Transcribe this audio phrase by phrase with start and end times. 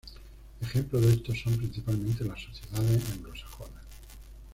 [0.63, 3.85] Ejemplo de esto son principalmente las sociedades anglosajonas.